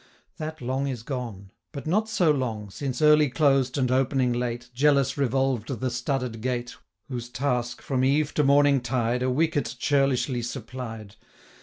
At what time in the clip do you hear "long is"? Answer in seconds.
0.61-1.03